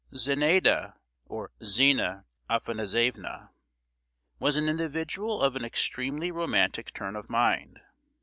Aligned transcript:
Zenaida, 0.17 0.95
or 1.27 1.51
Zina 1.63 2.25
Afanassievna, 2.49 3.51
was 4.39 4.55
an 4.55 4.67
individual 4.67 5.43
of 5.43 5.55
an 5.55 5.63
extremely 5.63 6.31
romantic 6.31 6.91
turn 6.91 7.15
of 7.15 7.29
mind. 7.29 7.79